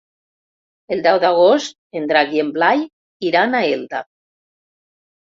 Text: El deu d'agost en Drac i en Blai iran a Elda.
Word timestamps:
El 0.93 1.01
deu 1.07 1.17
d'agost 1.23 1.75
en 1.99 2.07
Drac 2.11 2.33
i 2.37 2.41
en 2.43 2.49
Blai 2.55 2.81
iran 3.27 3.53
a 3.53 3.61
Elda. 3.75 4.01